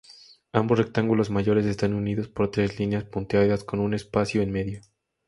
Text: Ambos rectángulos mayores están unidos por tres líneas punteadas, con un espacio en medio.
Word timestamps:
Ambos 0.51 0.79
rectángulos 0.79 1.29
mayores 1.29 1.67
están 1.67 1.93
unidos 1.93 2.27
por 2.27 2.49
tres 2.49 2.79
líneas 2.79 3.03
punteadas, 3.03 3.63
con 3.63 3.79
un 3.79 3.93
espacio 3.93 4.41
en 4.41 4.51
medio. 4.51 4.81